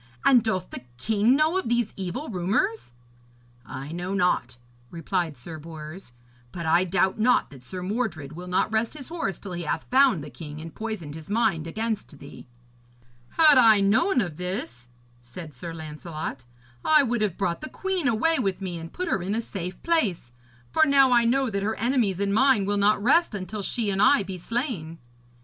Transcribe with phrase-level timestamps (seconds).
[0.25, 2.91] And doth the king know of these evil rumours?'
[3.67, 4.57] 'I know not,'
[4.89, 6.11] replied Sir Bors,
[6.51, 9.83] 'but I doubt not that Sir Mordred will not rest his horse till he hath
[9.91, 12.47] found the king and poisoned his mind against thee.'
[13.37, 14.87] 'Had I known of this,'
[15.21, 16.45] said Sir Lancelot,
[16.83, 19.83] 'I would have brought the queen away with me and put her in a safe
[19.83, 20.31] place,
[20.71, 24.01] for now I know that her enemies and mine will not rest until she and
[24.01, 24.97] I be slain.'